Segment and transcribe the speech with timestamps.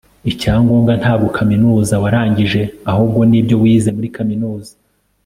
[0.31, 2.61] Icyangombwa ntabwo kaminuza warangije
[2.91, 4.71] ahubwo ni ibyo wize muri kaminuza